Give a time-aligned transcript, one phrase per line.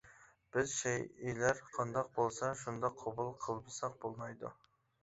[0.55, 4.57] بىز شەيئىلەر قانداق بولسا، شۇنداق قوبۇل قىلمىساق بولمايدۇ.